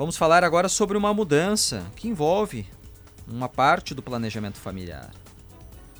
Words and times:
Vamos 0.00 0.16
falar 0.16 0.42
agora 0.42 0.66
sobre 0.66 0.96
uma 0.96 1.12
mudança 1.12 1.84
que 1.94 2.08
envolve 2.08 2.64
uma 3.28 3.50
parte 3.50 3.94
do 3.94 4.02
planejamento 4.02 4.56
familiar. 4.56 5.10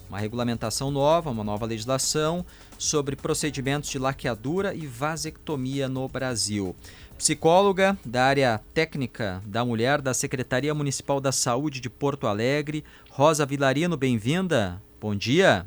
Uma 0.09 0.19
regulamentação 0.19 0.91
nova, 0.91 1.29
uma 1.29 1.45
nova 1.45 1.67
legislação 1.67 2.43
sobre 2.79 3.15
procedimentos 3.15 3.91
de 3.91 3.99
laqueadura 3.99 4.75
e 4.75 4.87
vasectomia 4.87 5.87
no 5.87 6.09
Brasil. 6.09 6.75
Psicóloga 7.19 7.95
da 8.03 8.25
área 8.25 8.59
técnica 8.73 9.43
da 9.45 9.67
mulher 9.67 10.01
da 10.01 10.15
Secretaria 10.15 10.73
Municipal 10.73 11.21
da 11.21 11.31
Saúde 11.31 11.79
de 11.79 11.91
Porto 11.91 12.27
Alegre, 12.27 12.83
Rosa 13.11 13.45
Vilarino, 13.45 13.99
bem-vinda. 13.99 14.81
Bom 14.99 15.15
dia. 15.15 15.67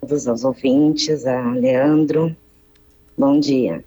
Todos 0.00 0.26
os 0.26 0.42
ouvintes, 0.42 1.24
a 1.24 1.52
Leandro, 1.52 2.36
bom 3.16 3.38
dia. 3.38 3.84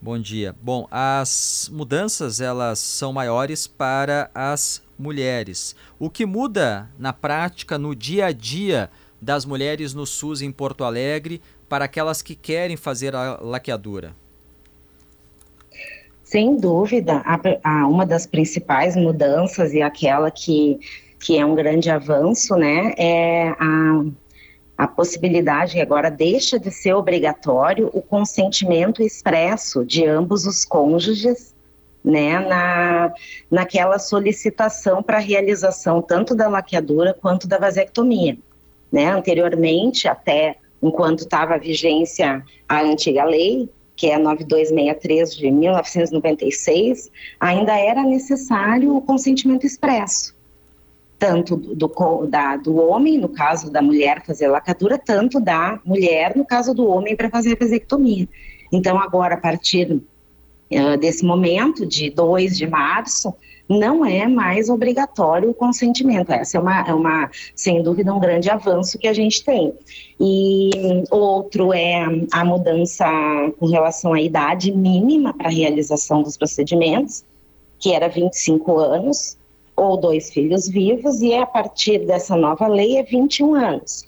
Bom 0.00 0.18
dia. 0.18 0.54
Bom, 0.62 0.86
as 0.90 1.70
mudanças 1.72 2.40
elas 2.40 2.78
são 2.78 3.12
maiores 3.12 3.66
para 3.66 4.30
as 4.34 4.82
mulheres. 4.98 5.74
O 5.98 6.10
que 6.10 6.26
muda 6.26 6.88
na 6.98 7.12
prática, 7.12 7.78
no 7.78 7.94
dia 7.94 8.26
a 8.26 8.32
dia 8.32 8.90
das 9.20 9.44
mulheres 9.44 9.94
no 9.94 10.06
SUS 10.06 10.42
em 10.42 10.52
Porto 10.52 10.84
Alegre, 10.84 11.40
para 11.68 11.86
aquelas 11.86 12.22
que 12.22 12.34
querem 12.34 12.76
fazer 12.76 13.16
a 13.16 13.38
laqueadura? 13.40 14.14
Sem 16.22 16.56
dúvida, 16.56 17.22
a, 17.24 17.40
a, 17.64 17.86
uma 17.86 18.04
das 18.04 18.26
principais 18.26 18.96
mudanças 18.96 19.72
e 19.72 19.80
aquela 19.80 20.30
que, 20.30 20.78
que 21.18 21.38
é 21.38 21.46
um 21.46 21.54
grande 21.54 21.88
avanço, 21.88 22.54
né, 22.56 22.92
é 22.98 23.48
a 23.58 24.04
a 24.76 24.86
possibilidade 24.86 25.80
agora 25.80 26.10
deixa 26.10 26.58
de 26.58 26.70
ser 26.70 26.92
obrigatório 26.94 27.90
o 27.94 28.02
consentimento 28.02 29.02
expresso 29.02 29.84
de 29.84 30.04
ambos 30.04 30.46
os 30.46 30.64
cônjuges 30.64 31.54
né, 32.04 32.38
na, 32.38 33.12
naquela 33.50 33.98
solicitação 33.98 35.02
para 35.02 35.18
realização 35.18 36.02
tanto 36.02 36.34
da 36.34 36.46
laqueadura 36.46 37.14
quanto 37.14 37.48
da 37.48 37.58
vasectomia. 37.58 38.36
Né? 38.92 39.06
Anteriormente, 39.06 40.06
até 40.06 40.56
enquanto 40.82 41.20
estava 41.20 41.54
a 41.54 41.58
vigência 41.58 42.44
a 42.68 42.82
antiga 42.82 43.24
lei, 43.24 43.68
que 43.96 44.08
é 44.08 44.18
9263 44.18 45.34
de 45.34 45.50
1996, 45.50 47.10
ainda 47.40 47.76
era 47.76 48.02
necessário 48.02 48.94
o 48.94 49.00
consentimento 49.00 49.66
expresso 49.66 50.35
tanto 51.18 51.56
do, 51.56 52.26
da, 52.26 52.56
do 52.56 52.76
homem, 52.76 53.18
no 53.18 53.28
caso 53.28 53.70
da 53.70 53.80
mulher 53.80 54.22
fazer 54.24 54.48
lacadura, 54.48 54.98
tanto 54.98 55.40
da 55.40 55.80
mulher, 55.84 56.36
no 56.36 56.44
caso 56.44 56.74
do 56.74 56.86
homem, 56.86 57.16
para 57.16 57.30
fazer 57.30 57.52
a 57.52 57.64
vasectomia. 57.64 58.28
Então, 58.70 58.98
agora, 58.98 59.34
a 59.34 59.38
partir 59.38 59.92
uh, 59.92 60.96
desse 60.98 61.24
momento, 61.24 61.86
de 61.86 62.10
2 62.10 62.56
de 62.56 62.66
março, 62.66 63.34
não 63.68 64.04
é 64.04 64.28
mais 64.28 64.68
obrigatório 64.68 65.50
o 65.50 65.54
consentimento. 65.54 66.30
Essa 66.30 66.58
é 66.58 66.60
uma, 66.60 66.80
é 66.86 66.94
uma, 66.94 67.30
sem 67.54 67.82
dúvida, 67.82 68.14
um 68.14 68.20
grande 68.20 68.48
avanço 68.48 68.98
que 68.98 69.08
a 69.08 69.12
gente 69.12 69.44
tem. 69.44 69.72
E 70.20 70.70
outro 71.10 71.72
é 71.72 72.04
a 72.32 72.44
mudança 72.44 73.04
com 73.58 73.66
relação 73.66 74.12
à 74.12 74.20
idade 74.20 74.70
mínima 74.70 75.34
para 75.34 75.48
a 75.48 75.52
realização 75.52 76.22
dos 76.22 76.36
procedimentos, 76.36 77.24
que 77.78 77.92
era 77.92 78.08
25 78.08 78.78
anos, 78.78 79.36
ou 79.76 79.96
dois 79.96 80.30
filhos 80.30 80.68
vivos, 80.68 81.20
e 81.20 81.34
a 81.34 81.46
partir 81.46 82.06
dessa 82.06 82.36
nova 82.36 82.66
lei 82.66 82.96
é 82.96 83.02
21 83.02 83.54
anos. 83.54 84.04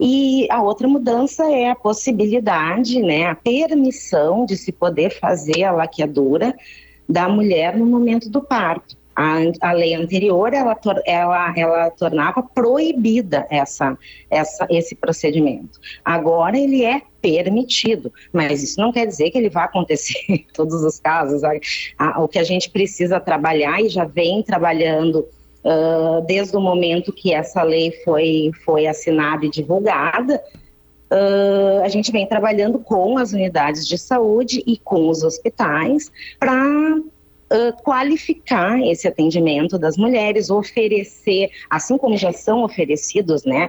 E 0.00 0.48
a 0.50 0.60
outra 0.60 0.88
mudança 0.88 1.44
é 1.50 1.70
a 1.70 1.76
possibilidade, 1.76 3.00
né, 3.00 3.26
a 3.26 3.34
permissão 3.34 4.44
de 4.44 4.56
se 4.56 4.72
poder 4.72 5.10
fazer 5.10 5.62
a 5.62 5.72
laqueadura 5.72 6.56
da 7.08 7.28
mulher 7.28 7.76
no 7.76 7.86
momento 7.86 8.28
do 8.28 8.42
parto. 8.42 8.96
A, 9.14 9.38
a 9.60 9.72
lei 9.72 9.94
anterior 9.94 10.52
ela, 10.52 10.78
ela, 11.04 11.54
ela 11.56 11.90
tornava 11.90 12.42
proibida 12.42 13.46
essa, 13.50 13.96
essa, 14.30 14.66
esse 14.70 14.94
procedimento. 14.94 15.78
Agora 16.04 16.58
ele 16.58 16.84
é 16.84 17.02
permitido, 17.20 18.12
mas 18.32 18.62
isso 18.62 18.80
não 18.80 18.92
quer 18.92 19.06
dizer 19.06 19.30
que 19.30 19.38
ele 19.38 19.50
vai 19.50 19.64
acontecer 19.64 20.18
em 20.28 20.46
todos 20.52 20.82
os 20.82 20.98
casos. 20.98 21.42
O 22.18 22.28
que 22.28 22.38
a 22.38 22.44
gente 22.44 22.70
precisa 22.70 23.20
trabalhar 23.20 23.80
e 23.80 23.88
já 23.88 24.04
vem 24.04 24.42
trabalhando 24.42 25.26
uh, 25.64 26.24
desde 26.26 26.56
o 26.56 26.60
momento 26.60 27.12
que 27.12 27.32
essa 27.32 27.62
lei 27.62 27.92
foi, 28.04 28.50
foi 28.64 28.86
assinada 28.86 29.44
e 29.44 29.50
divulgada, 29.50 30.42
Uh, 31.12 31.82
a 31.84 31.88
gente 31.88 32.10
vem 32.10 32.26
trabalhando 32.26 32.78
com 32.78 33.18
as 33.18 33.34
unidades 33.34 33.86
de 33.86 33.98
saúde 33.98 34.62
e 34.66 34.78
com 34.78 35.10
os 35.10 35.22
hospitais 35.22 36.10
para 36.40 36.98
qualificar 37.82 38.80
esse 38.80 39.06
atendimento 39.06 39.78
das 39.78 39.96
mulheres, 39.96 40.50
oferecer, 40.50 41.50
assim 41.68 41.98
como 41.98 42.16
já 42.16 42.32
são 42.32 42.64
oferecidos, 42.64 43.44
né, 43.44 43.68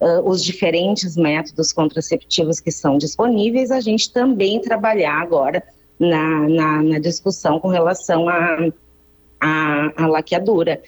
uh, 0.00 0.28
os 0.28 0.44
diferentes 0.44 1.16
métodos 1.16 1.72
contraceptivos 1.72 2.60
que 2.60 2.70
são 2.70 2.98
disponíveis, 2.98 3.70
a 3.70 3.80
gente 3.80 4.12
também 4.12 4.60
trabalhar 4.60 5.20
agora 5.20 5.62
na, 5.98 6.48
na, 6.48 6.82
na 6.82 6.98
discussão 6.98 7.58
com 7.58 7.68
relação 7.68 8.28
à 8.28 8.58
a, 9.40 9.92
a, 9.96 10.04
a 10.04 10.06
laqueadura. 10.06 10.80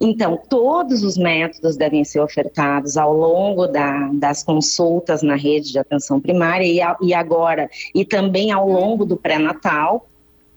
Então, 0.00 0.36
todos 0.48 1.04
os 1.04 1.16
métodos 1.16 1.76
devem 1.76 2.02
ser 2.02 2.18
ofertados 2.18 2.96
ao 2.96 3.14
longo 3.14 3.68
da, 3.68 4.10
das 4.14 4.42
consultas 4.42 5.22
na 5.22 5.36
rede 5.36 5.70
de 5.70 5.78
atenção 5.78 6.20
primária 6.20 6.66
e, 6.66 6.80
a, 6.80 6.96
e 7.00 7.14
agora, 7.14 7.70
e 7.94 8.04
também 8.04 8.50
ao 8.50 8.68
longo 8.68 9.04
do 9.04 9.16
pré-natal, 9.16 10.08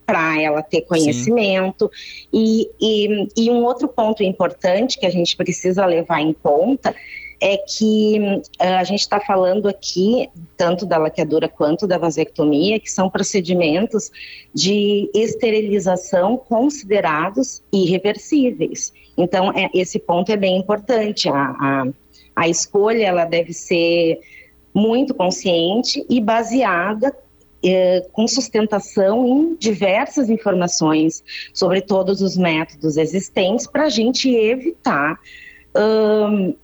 para 0.05 0.41
ela 0.41 0.61
ter 0.61 0.81
conhecimento. 0.81 1.89
E, 2.31 2.69
e, 2.79 3.27
e, 3.35 3.49
um 3.49 3.63
outro 3.63 3.87
ponto 3.87 4.23
importante 4.23 4.99
que 4.99 5.05
a 5.05 5.09
gente 5.09 5.35
precisa 5.35 5.85
levar 5.85 6.21
em 6.21 6.33
conta 6.33 6.95
é 7.41 7.57
que 7.57 8.17
uh, 8.61 8.63
a 8.79 8.83
gente 8.83 9.01
está 9.01 9.19
falando 9.19 9.67
aqui 9.67 10.29
tanto 10.55 10.85
da 10.85 10.97
laqueadura 10.97 11.49
quanto 11.49 11.85
da 11.85 11.97
vasectomia, 11.97 12.79
que 12.79 12.89
são 12.89 13.09
procedimentos 13.09 14.11
de 14.53 15.09
esterilização 15.13 16.37
considerados 16.37 17.61
irreversíveis. 17.73 18.93
Então, 19.17 19.51
é, 19.51 19.69
esse 19.73 19.99
ponto 19.99 20.31
é 20.31 20.37
bem 20.37 20.57
importante. 20.57 21.27
A, 21.27 21.33
a, 21.33 21.87
a 22.35 22.47
escolha 22.47 23.05
ela 23.05 23.25
deve 23.25 23.53
ser 23.53 24.19
muito 24.73 25.13
consciente 25.13 26.05
e 26.09 26.19
baseada 26.19 27.15
é, 27.63 28.05
com 28.11 28.27
sustentação 28.27 29.25
em 29.25 29.55
diversas 29.55 30.29
informações 30.29 31.23
sobre 31.53 31.81
todos 31.81 32.21
os 32.21 32.37
métodos 32.37 32.97
existentes 32.97 33.67
para 33.67 33.85
a 33.85 33.89
gente 33.89 34.29
evitar 34.29 35.19
um, 35.75 36.55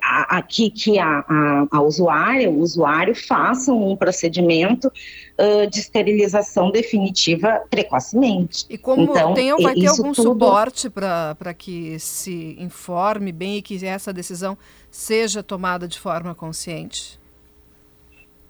aqui 0.00 0.70
que 0.70 0.98
a, 0.98 1.24
a, 1.28 1.66
a, 1.70 1.82
usuária, 1.82 2.50
o 2.50 2.60
usuário 2.60 3.14
façam 3.14 3.90
um 3.90 3.96
procedimento 3.96 4.88
uh, 4.88 5.68
de 5.70 5.80
esterilização 5.80 6.70
definitiva 6.70 7.62
precocemente. 7.70 8.66
E 8.68 8.78
como 8.78 9.02
então, 9.02 9.34
tem, 9.34 9.54
vai 9.62 9.74
ter 9.74 9.86
algum 9.86 10.12
tudo... 10.12 10.28
suporte 10.28 10.90
para 10.90 11.54
que 11.56 11.98
se 11.98 12.56
informe 12.58 13.32
bem 13.32 13.58
e 13.58 13.62
que 13.62 13.84
essa 13.84 14.12
decisão 14.12 14.56
seja 14.90 15.42
tomada 15.42 15.86
de 15.86 15.98
forma 15.98 16.34
consciente? 16.34 17.21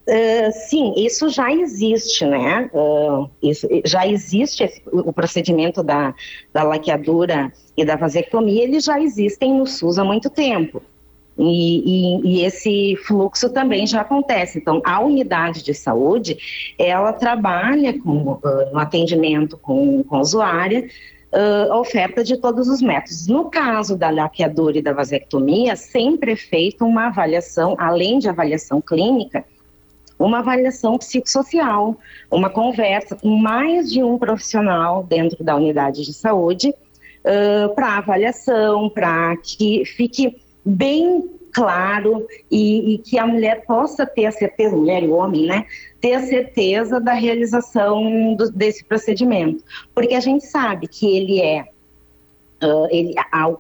Uh, 0.08 0.50
sim, 0.68 0.94
isso 0.96 1.28
já 1.28 1.52
existe, 1.52 2.24
né? 2.24 2.68
Uh, 2.74 3.30
isso, 3.40 3.68
já 3.84 4.06
existe 4.06 4.64
esse, 4.64 4.82
o 4.86 5.12
procedimento 5.12 5.80
da, 5.80 6.12
da 6.52 6.64
laqueadura 6.64 7.52
e 7.76 7.84
da 7.84 7.94
vasectomia, 7.94 8.64
eles 8.64 8.84
já 8.84 9.00
existem 9.00 9.54
no 9.54 9.64
SUS 9.64 9.98
há 9.98 10.04
muito 10.04 10.28
tempo. 10.28 10.82
E, 11.38 12.18
e, 12.18 12.20
e, 12.24 12.44
esse 12.44 12.96
fluxo 13.06 13.48
também 13.48 13.86
já 13.86 14.00
acontece. 14.00 14.58
Então, 14.58 14.82
a 14.84 15.00
unidade 15.00 15.62
de 15.62 15.72
saúde, 15.72 16.36
ela 16.78 17.12
trabalha 17.12 17.98
com, 17.98 18.32
uh, 18.32 18.72
no 18.72 18.78
atendimento 18.78 19.56
com, 19.56 20.02
com 20.02 20.16
a 20.16 20.20
usuária, 20.20 20.86
uh, 21.32 21.74
oferta 21.74 22.22
de 22.22 22.36
todos 22.36 22.68
os 22.68 22.82
métodos. 22.82 23.26
No 23.26 23.50
caso 23.50 23.96
da 23.96 24.10
laqueadura 24.10 24.78
e 24.78 24.82
da 24.82 24.92
vasectomia, 24.92 25.74
sempre 25.74 26.32
é 26.32 26.36
feita 26.36 26.84
uma 26.84 27.06
avaliação, 27.06 27.74
além 27.78 28.18
de 28.18 28.28
avaliação 28.28 28.80
clínica, 28.80 29.44
uma 30.24 30.38
avaliação 30.38 30.98
psicossocial, 30.98 31.96
uma 32.30 32.50
conversa 32.50 33.16
com 33.16 33.36
mais 33.36 33.90
de 33.90 34.02
um 34.02 34.18
profissional 34.18 35.04
dentro 35.04 35.42
da 35.42 35.56
unidade 35.56 36.04
de 36.04 36.12
saúde 36.12 36.68
uh, 36.70 37.74
para 37.74 37.98
avaliação, 37.98 38.88
para 38.88 39.36
que 39.36 39.84
fique 39.84 40.40
bem 40.64 41.28
claro 41.52 42.26
e, 42.50 42.94
e, 42.94 42.98
que 42.98 43.18
a 43.18 43.26
mulher 43.26 43.64
possa 43.66 44.06
ter 44.06 44.24
a 44.24 44.32
certeza, 44.32 44.74
mulher 44.74 45.02
e 45.02 45.08
homem, 45.08 45.46
né, 45.46 45.66
ter 46.00 46.14
a 46.14 46.22
certeza 46.22 46.98
da 46.98 47.12
realização 47.12 48.34
do, 48.34 48.50
desse 48.50 48.82
procedimento, 48.84 49.62
porque 49.94 50.14
a 50.14 50.20
gente 50.20 50.46
sabe 50.46 50.88
que 50.88 51.14
ele 51.14 51.40
é 51.40 51.66
Uh, 52.62 52.86
ele, 52.90 53.14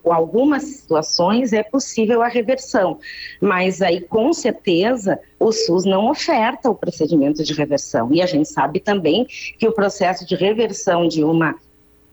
algumas 0.04 0.62
situações 0.62 1.52
é 1.52 1.62
possível 1.62 2.22
a 2.22 2.28
reversão, 2.28 3.00
mas 3.40 3.82
aí 3.82 4.00
com 4.00 4.32
certeza 4.32 5.18
o 5.40 5.50
SUS 5.50 5.84
não 5.84 6.08
oferta 6.08 6.70
o 6.70 6.74
procedimento 6.74 7.42
de 7.42 7.52
reversão. 7.52 8.12
E 8.12 8.22
a 8.22 8.26
gente 8.26 8.48
sabe 8.48 8.78
também 8.78 9.26
que 9.58 9.66
o 9.66 9.72
processo 9.72 10.24
de 10.24 10.36
reversão 10.36 11.08
de 11.08 11.24
uma 11.24 11.56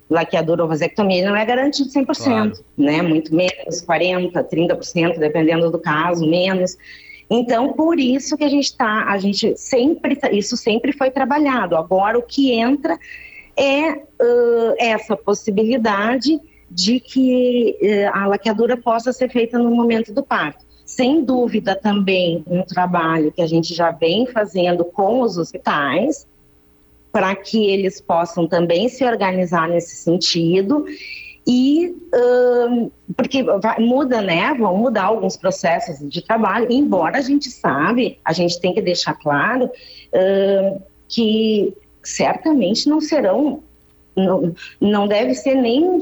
laqueadura 0.09 0.63
ou 0.63 0.67
vasectomia 0.67 1.29
não 1.29 1.35
é 1.35 1.45
garantido 1.45 1.89
100%, 1.89 2.15
claro. 2.15 2.53
né? 2.75 3.01
Muito 3.01 3.35
menos, 3.35 3.85
40%, 3.85 4.31
30%, 4.31 5.19
dependendo 5.19 5.69
do 5.69 5.77
caso, 5.77 6.27
menos. 6.27 6.75
Então, 7.29 7.73
por 7.73 7.99
isso 7.99 8.35
que 8.35 8.43
a 8.43 8.49
gente 8.49 8.65
está, 8.65 9.05
a 9.05 9.17
gente 9.19 9.55
sempre, 9.55 10.15
tá, 10.15 10.31
isso 10.31 10.57
sempre 10.57 10.91
foi 10.91 11.11
trabalhado. 11.11 11.77
Agora, 11.77 12.17
o 12.17 12.23
que 12.23 12.51
entra 12.51 12.97
é 13.55 13.91
uh, 13.91 14.75
essa 14.79 15.15
possibilidade 15.15 16.39
de 16.69 16.99
que 16.99 17.77
uh, 17.81 18.17
a 18.17 18.27
laqueadura 18.27 18.77
possa 18.77 19.11
ser 19.11 19.29
feita 19.29 19.57
no 19.57 19.71
momento 19.71 20.13
do 20.13 20.23
parto. 20.23 20.65
Sem 20.85 21.23
dúvida 21.23 21.75
também 21.75 22.43
um 22.47 22.63
trabalho 22.63 23.31
que 23.31 23.41
a 23.41 23.47
gente 23.47 23.73
já 23.73 23.91
vem 23.91 24.25
fazendo 24.27 24.83
com 24.83 25.21
os 25.21 25.37
hospitais, 25.37 26.27
para 27.11 27.35
que 27.35 27.65
eles 27.67 27.99
possam 27.99 28.47
também 28.47 28.87
se 28.89 29.03
organizar 29.03 29.67
nesse 29.67 29.95
sentido 29.95 30.85
e 31.45 31.95
porque 33.17 33.41
vai, 33.41 33.79
muda, 33.79 34.21
né? 34.21 34.53
Vão 34.53 34.77
mudar 34.77 35.05
alguns 35.05 35.35
processos 35.35 36.07
de 36.07 36.21
trabalho, 36.21 36.67
embora 36.69 37.17
a 37.17 37.21
gente 37.21 37.49
sabe, 37.49 38.19
a 38.23 38.31
gente 38.33 38.59
tem 38.59 38.73
que 38.73 38.81
deixar 38.81 39.15
claro 39.15 39.69
que 41.07 41.73
certamente 42.03 42.87
não 42.87 43.01
serão, 43.01 43.63
não, 44.15 44.53
não 44.79 45.07
deve 45.07 45.33
ser 45.33 45.55
nem 45.55 45.99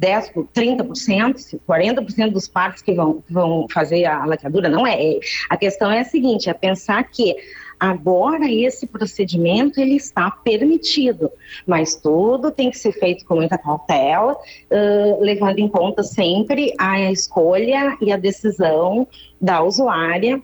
10, 0.00 0.32
30%, 0.54 1.60
40% 1.68 2.30
dos 2.30 2.48
partos 2.48 2.82
que 2.82 2.94
vão, 2.94 3.22
vão 3.28 3.66
fazer 3.70 4.06
a 4.06 4.24
laqueadura, 4.24 4.68
não 4.68 4.86
é. 4.86 5.20
A 5.48 5.56
questão 5.58 5.90
é 5.90 6.00
a 6.00 6.04
seguinte, 6.04 6.48
é 6.48 6.54
pensar 6.54 7.04
que 7.04 7.36
Agora 7.80 8.44
esse 8.52 8.86
procedimento 8.86 9.80
ele 9.80 9.96
está 9.96 10.30
permitido, 10.30 11.32
mas 11.66 11.94
tudo 11.94 12.50
tem 12.50 12.70
que 12.70 12.76
ser 12.76 12.92
feito 12.92 13.24
com 13.24 13.36
muita 13.36 13.56
cautela, 13.56 14.34
uh, 14.34 15.22
levando 15.22 15.60
em 15.60 15.66
conta 15.66 16.02
sempre 16.02 16.74
a 16.78 17.10
escolha 17.10 17.96
e 17.98 18.12
a 18.12 18.18
decisão 18.18 19.08
da 19.40 19.62
usuária 19.62 20.42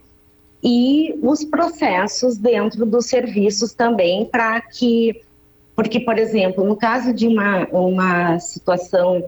e 0.64 1.14
os 1.22 1.44
processos 1.44 2.38
dentro 2.38 2.86
dos 2.86 3.04
serviços 3.04 3.74
também 3.74 4.24
para 4.24 4.58
que, 4.62 5.20
porque 5.74 6.00
por 6.00 6.16
exemplo, 6.18 6.64
no 6.64 6.74
caso 6.74 7.12
de 7.12 7.28
uma, 7.28 7.66
uma 7.66 8.38
situação 8.38 9.22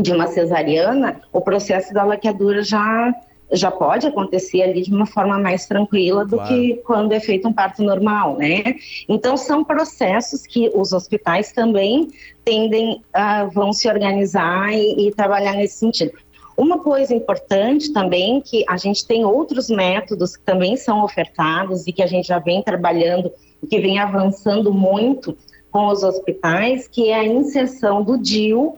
de 0.00 0.12
uma 0.12 0.26
cesariana, 0.26 1.20
o 1.32 1.40
processo 1.40 1.92
da 1.92 2.04
laqueadura 2.04 2.62
já 2.62 3.12
já 3.50 3.70
pode 3.70 4.06
acontecer 4.06 4.62
ali 4.62 4.82
de 4.82 4.94
uma 4.94 5.06
forma 5.06 5.38
mais 5.38 5.66
tranquila 5.66 6.24
do 6.24 6.36
claro. 6.36 6.48
que 6.48 6.74
quando 6.84 7.12
é 7.12 7.20
feito 7.20 7.48
um 7.48 7.52
parto 7.52 7.82
normal, 7.82 8.36
né? 8.36 8.62
Então 9.08 9.36
são 9.38 9.64
processos 9.64 10.46
que 10.46 10.70
os 10.74 10.92
hospitais 10.92 11.50
também 11.52 12.08
tendem 12.44 13.02
a 13.10 13.44
vão 13.44 13.72
se 13.72 13.88
organizar 13.88 14.70
e, 14.72 15.08
e 15.08 15.14
trabalhar 15.14 15.54
nesse 15.54 15.78
sentido. 15.78 16.12
Uma 16.58 16.80
coisa 16.80 17.14
importante 17.14 17.92
também 17.92 18.40
que 18.40 18.64
a 18.68 18.76
gente 18.76 19.06
tem 19.06 19.24
outros 19.24 19.70
métodos 19.70 20.36
que 20.36 20.44
também 20.44 20.76
são 20.76 21.02
ofertados 21.04 21.86
e 21.86 21.92
que 21.92 22.02
a 22.02 22.06
gente 22.06 22.28
já 22.28 22.38
vem 22.38 22.62
trabalhando, 22.62 23.32
que 23.70 23.78
vem 23.78 23.98
avançando 23.98 24.74
muito 24.74 25.38
com 25.70 25.86
os 25.86 26.02
hospitais, 26.02 26.88
que 26.88 27.10
é 27.10 27.14
a 27.14 27.24
inserção 27.24 28.02
do 28.02 28.18
DIU 28.18 28.76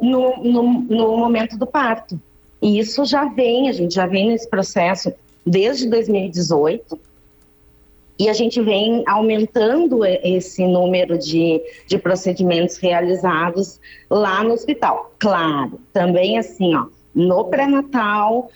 no, 0.00 0.36
no, 0.42 0.62
no 0.62 1.16
momento 1.16 1.56
do 1.58 1.66
parto. 1.66 2.20
E 2.60 2.78
isso 2.78 3.04
já 3.04 3.24
vem, 3.24 3.68
a 3.68 3.72
gente 3.72 3.94
já 3.94 4.06
vem 4.06 4.28
nesse 4.28 4.48
processo 4.48 5.12
desde 5.44 5.88
2018, 5.88 6.98
e 8.18 8.28
a 8.28 8.32
gente 8.32 8.60
vem 8.60 9.02
aumentando 9.06 10.04
esse 10.04 10.64
número 10.64 11.18
de, 11.18 11.60
de 11.88 11.98
procedimentos 11.98 12.76
realizados 12.76 13.80
lá 14.08 14.44
no 14.44 14.52
hospital. 14.52 15.12
Claro, 15.18 15.80
também 15.92 16.38
assim, 16.38 16.72
ó, 16.76 16.86
no 17.12 17.46
pré-natal, 17.46 18.48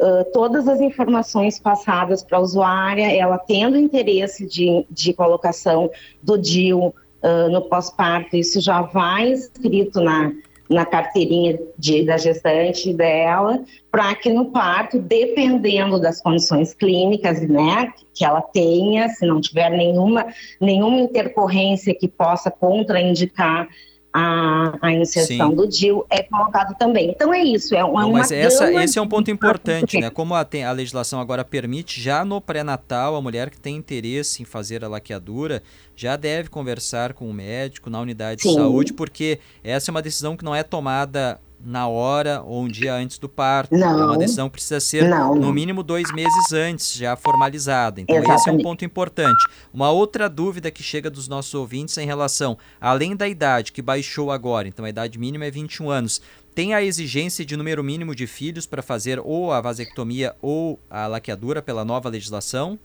uh, 0.00 0.32
todas 0.32 0.66
as 0.66 0.80
informações 0.80 1.60
passadas 1.60 2.22
para 2.24 2.38
a 2.38 2.40
usuária, 2.40 3.14
ela 3.14 3.38
tendo 3.38 3.78
interesse 3.78 4.44
de, 4.44 4.84
de 4.90 5.12
colocação 5.12 5.88
do 6.20 6.36
DIU 6.36 6.92
uh, 7.22 7.50
no 7.50 7.62
pós-parto, 7.62 8.36
isso 8.36 8.60
já 8.60 8.82
vai 8.82 9.30
escrito 9.32 10.00
na, 10.00 10.32
na 10.68 10.84
carteirinha 10.84 11.58
de, 11.78 12.04
da 12.04 12.16
gestante 12.16 12.92
dela, 12.92 13.62
para 13.90 14.14
que 14.14 14.30
no 14.30 14.46
parto, 14.46 14.98
dependendo 14.98 16.00
das 16.00 16.20
condições 16.20 16.74
clínicas, 16.74 17.40
né, 17.48 17.92
que 18.14 18.24
ela 18.24 18.40
tenha, 18.40 19.08
se 19.08 19.26
não 19.26 19.40
tiver 19.40 19.70
nenhuma, 19.70 20.26
nenhuma 20.60 20.98
intercorrência 20.98 21.94
que 21.94 22.08
possa 22.08 22.50
contraindicar 22.50 23.68
a, 24.12 24.76
a 24.82 24.92
inserção 24.92 25.50
Sim. 25.50 25.56
do 25.56 25.66
DIL 25.66 26.06
é 26.10 26.22
colocado 26.22 26.76
também. 26.76 27.10
Então 27.10 27.32
é 27.32 27.42
isso, 27.42 27.74
é, 27.74 27.82
uma, 27.82 28.02
Não, 28.02 28.12
mas 28.12 28.30
essa, 28.30 28.70
esse 28.82 28.98
é 28.98 29.02
um 29.02 29.08
ponto 29.08 29.30
importante, 29.30 29.98
né? 29.98 30.10
Como 30.10 30.34
a, 30.34 30.46
a 30.68 30.72
legislação 30.72 31.20
agora 31.20 31.44
permite, 31.44 32.00
já 32.00 32.24
no 32.24 32.40
pré-natal, 32.40 33.16
a 33.16 33.22
mulher 33.22 33.48
que 33.48 33.58
tem 33.58 33.76
interesse 33.76 34.42
em 34.42 34.44
fazer 34.44 34.84
a 34.84 34.88
laqueadura 34.88 35.62
já 35.96 36.16
deve 36.16 36.50
conversar 36.50 37.14
com 37.14 37.28
o 37.28 37.32
médico 37.32 37.88
na 37.88 38.00
unidade 38.00 38.42
Sim. 38.42 38.50
de 38.50 38.54
saúde, 38.54 38.92
porque 38.92 39.38
essa 39.64 39.90
é 39.90 39.92
uma 39.92 40.02
decisão 40.02 40.36
que 40.36 40.44
não 40.44 40.54
é 40.54 40.62
tomada 40.62 41.40
na 41.64 41.86
hora 41.86 42.42
ou 42.42 42.62
um 42.62 42.68
dia 42.68 42.94
antes 42.94 43.18
do 43.18 43.28
parto. 43.28 43.74
Não, 43.74 44.00
é 44.00 44.04
uma 44.04 44.18
decisão 44.18 44.48
que 44.48 44.54
precisa 44.54 44.80
ser 44.80 45.08
não, 45.08 45.34
no 45.34 45.52
mínimo 45.52 45.82
dois 45.82 46.12
meses 46.12 46.52
antes, 46.52 46.94
já 46.94 47.14
formalizada. 47.16 48.00
Então 48.00 48.16
Exatamente. 48.16 48.40
esse 48.40 48.50
é 48.50 48.52
um 48.52 48.58
ponto 48.58 48.84
importante. 48.84 49.42
Uma 49.72 49.90
outra 49.90 50.28
dúvida 50.28 50.70
que 50.70 50.82
chega 50.82 51.10
dos 51.10 51.28
nossos 51.28 51.54
ouvintes 51.54 51.96
é 51.98 52.02
em 52.02 52.06
relação, 52.06 52.58
além 52.80 53.14
da 53.14 53.28
idade 53.28 53.72
que 53.72 53.82
baixou 53.82 54.30
agora, 54.30 54.68
então 54.68 54.84
a 54.84 54.88
idade 54.88 55.18
mínima 55.18 55.44
é 55.44 55.50
21 55.50 55.90
anos, 55.90 56.20
tem 56.54 56.74
a 56.74 56.82
exigência 56.82 57.44
de 57.44 57.56
número 57.56 57.82
mínimo 57.82 58.14
de 58.14 58.26
filhos 58.26 58.66
para 58.66 58.82
fazer 58.82 59.18
ou 59.18 59.52
a 59.52 59.60
vasectomia 59.60 60.34
ou 60.42 60.78
a 60.90 61.06
laqueadura 61.06 61.62
pela 61.62 61.84
nova 61.84 62.08
legislação? 62.08 62.78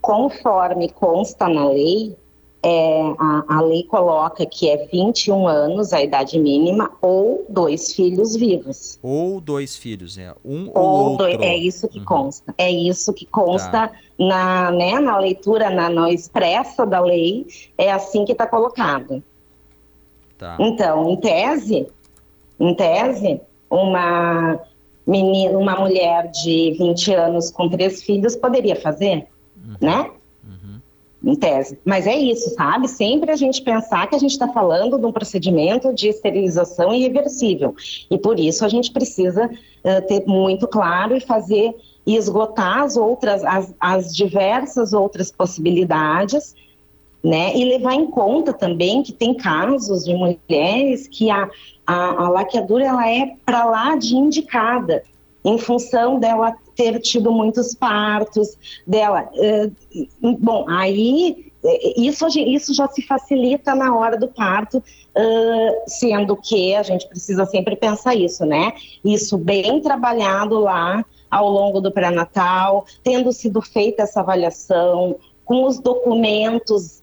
Conforme 0.00 0.88
consta 0.90 1.46
na 1.48 1.68
lei, 1.68 2.16
é, 2.62 3.14
a, 3.18 3.44
a, 3.56 3.60
lei 3.62 3.84
coloca 3.84 4.44
que 4.44 4.68
é 4.68 4.86
21 4.86 5.48
anos 5.48 5.92
a 5.92 6.02
idade 6.02 6.38
mínima 6.38 6.90
ou 7.00 7.46
dois 7.48 7.94
filhos 7.94 8.36
vivos. 8.36 8.98
Ou 9.02 9.40
dois 9.40 9.76
filhos, 9.76 10.18
é 10.18 10.34
um 10.44 10.70
ou, 10.74 10.82
ou 10.82 11.10
outro. 11.10 11.26
Dois, 11.26 11.40
é 11.40 11.56
isso 11.56 11.88
que 11.88 12.00
uhum. 12.00 12.04
consta. 12.04 12.54
É 12.58 12.70
isso 12.70 13.14
que 13.14 13.24
consta 13.24 13.88
tá. 13.88 13.92
na, 14.18 14.70
né, 14.70 15.00
na 15.00 15.18
leitura, 15.18 15.70
na, 15.70 15.88
na 15.88 16.10
expressa 16.10 16.84
da 16.84 17.00
lei, 17.00 17.46
é 17.78 17.90
assim 17.90 18.26
que 18.26 18.32
está 18.32 18.46
colocado. 18.46 19.22
Tá. 20.36 20.56
Então, 20.60 21.10
em 21.10 21.16
tese, 21.16 21.86
em 22.58 22.74
tese, 22.74 23.40
uma 23.70 24.60
menina, 25.06 25.56
uma 25.56 25.76
mulher 25.76 26.30
de 26.30 26.76
20 26.78 27.14
anos 27.14 27.50
com 27.50 27.70
três 27.70 28.02
filhos 28.02 28.36
poderia 28.36 28.76
fazer, 28.76 29.26
uhum. 29.56 29.76
né? 29.80 30.10
Em 31.22 31.34
tese. 31.34 31.78
Mas 31.84 32.06
é 32.06 32.16
isso, 32.16 32.54
sabe? 32.54 32.88
Sempre 32.88 33.30
a 33.30 33.36
gente 33.36 33.62
pensar 33.62 34.06
que 34.08 34.14
a 34.14 34.18
gente 34.18 34.32
está 34.32 34.48
falando 34.48 34.98
de 34.98 35.04
um 35.04 35.12
procedimento 35.12 35.92
de 35.92 36.08
esterilização 36.08 36.92
irreversível. 36.92 37.74
E 38.10 38.16
por 38.16 38.40
isso 38.40 38.64
a 38.64 38.68
gente 38.68 38.90
precisa 38.90 39.46
uh, 39.46 40.06
ter 40.06 40.24
muito 40.26 40.66
claro 40.66 41.16
e 41.16 41.20
fazer 41.20 41.74
e 42.06 42.16
esgotar 42.16 42.80
as 42.82 42.96
outras, 42.96 43.44
as, 43.44 43.74
as 43.78 44.16
diversas 44.16 44.92
outras 44.92 45.30
possibilidades, 45.30 46.54
né? 47.22 47.54
E 47.54 47.64
levar 47.64 47.92
em 47.92 48.06
conta 48.06 48.54
também 48.54 49.02
que 49.02 49.12
tem 49.12 49.34
casos 49.34 50.04
de 50.04 50.14
mulheres 50.14 51.06
que 51.06 51.30
a, 51.30 51.48
a, 51.86 52.24
a 52.24 52.30
laqueadura 52.30 52.86
ela 52.86 53.08
é 53.08 53.34
para 53.44 53.64
lá 53.66 53.94
de 53.96 54.16
indicada 54.16 55.02
em 55.44 55.58
função 55.58 56.18
dela 56.18 56.54
ter 56.80 56.98
tido 57.00 57.30
muitos 57.30 57.74
partos, 57.74 58.56
dela. 58.86 59.28
Uh, 59.34 60.36
bom, 60.38 60.64
aí 60.66 61.52
eh, 61.62 62.00
isso, 62.00 62.26
isso 62.38 62.72
já 62.72 62.88
se 62.88 63.02
facilita 63.02 63.74
na 63.74 63.94
hora 63.94 64.16
do 64.16 64.28
parto, 64.28 64.82
sendo 65.86 66.34
que 66.36 66.74
a 66.74 66.82
gente 66.82 67.06
precisa 67.06 67.44
sempre 67.44 67.76
pensar 67.76 68.14
isso, 68.14 68.46
né? 68.46 68.72
Isso 69.04 69.36
bem 69.36 69.82
trabalhado 69.82 70.58
lá 70.58 71.04
ao 71.30 71.50
longo 71.50 71.80
do 71.80 71.92
pré-natal, 71.92 72.86
tendo 73.04 73.30
sido 73.30 73.60
feita 73.60 74.04
essa 74.04 74.20
avaliação, 74.20 75.16
com 75.44 75.66
os 75.66 75.78
documentos. 75.78 77.02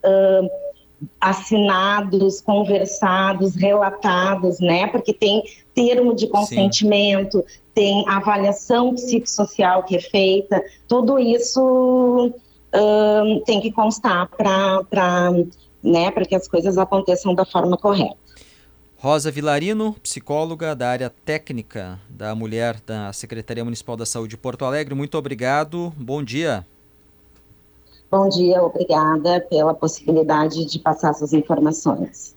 Assinados, 1.21 2.41
conversados, 2.41 3.53
relatados, 3.53 4.59
né? 4.59 4.87
Porque 4.87 5.13
tem 5.13 5.43
termo 5.77 6.15
de 6.15 6.25
consentimento, 6.25 7.37
Sim. 7.47 7.59
tem 7.75 8.09
avaliação 8.09 8.95
psicossocial 8.95 9.83
que 9.83 9.95
é 9.95 10.01
feita, 10.01 10.63
tudo 10.87 11.19
isso 11.19 12.33
tem 13.45 13.61
que 13.61 13.71
constar 13.71 14.27
para 14.27 15.31
né, 15.83 16.11
que 16.11 16.35
as 16.35 16.47
coisas 16.47 16.77
aconteçam 16.77 17.33
da 17.33 17.45
forma 17.45 17.77
correta. 17.77 18.17
Rosa 18.97 19.31
Vilarino, 19.31 19.93
psicóloga 20.01 20.75
da 20.75 20.89
área 20.89 21.09
técnica 21.23 21.99
da 22.09 22.33
mulher 22.33 22.81
da 22.85 23.13
Secretaria 23.13 23.63
Municipal 23.63 23.95
da 23.95 24.05
Saúde 24.05 24.31
de 24.31 24.37
Porto 24.37 24.65
Alegre, 24.65 24.95
muito 24.95 25.15
obrigado. 25.15 25.93
Bom 25.95 26.23
dia. 26.23 26.65
Bom 28.09 28.27
dia, 28.29 28.63
obrigada 28.63 29.41
pela 29.41 29.73
possibilidade 29.73 30.65
de 30.65 30.79
passar 30.79 31.11
essas 31.11 31.33
informações. 31.33 32.36